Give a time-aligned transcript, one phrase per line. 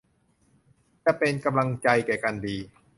[1.05, 2.57] จะเป็นกำลังใจแก่กันดี